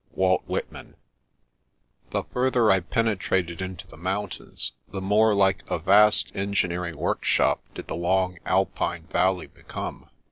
[0.21, 0.95] —Walt Whitman.
[2.09, 7.85] The further I penetrated into the mountains, the more like a vast engineering workshop did
[7.85, 10.09] the long Alpine valley become.